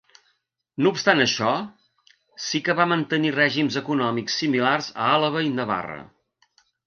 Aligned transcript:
No 0.83 0.91
obstant 0.93 1.19
això, 1.25 1.51
sí 2.45 2.61
que 2.69 2.75
va 2.79 2.87
mantenir 2.93 3.33
règims 3.37 3.77
econòmics 3.83 4.39
similars 4.43 4.89
a 4.95 5.11
Àlaba 5.19 5.47
i 5.51 5.55
Navarra. 5.61 5.99